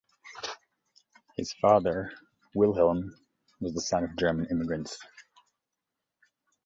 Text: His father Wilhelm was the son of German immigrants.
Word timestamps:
His 1.37 1.53
father 1.53 2.11
Wilhelm 2.55 3.15
was 3.59 3.75
the 3.75 3.81
son 3.81 4.03
of 4.05 4.15
German 4.15 4.47
immigrants. 4.49 4.97